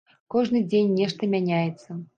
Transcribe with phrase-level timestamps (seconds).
[0.35, 2.05] Кожны дзень нешта мяняецца.